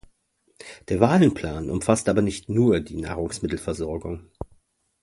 [0.89, 4.31] Der Wahlen-Plan umfasste aber nicht nur die Nahrungsmittel-Versorgung.